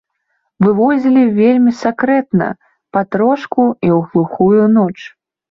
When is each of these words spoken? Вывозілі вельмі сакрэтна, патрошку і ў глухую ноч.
Вывозілі 0.67 1.25
вельмі 1.39 1.73
сакрэтна, 1.81 2.47
патрошку 2.97 3.67
і 3.69 3.87
ў 3.97 3.99
глухую 4.09 4.63
ноч. 4.81 4.97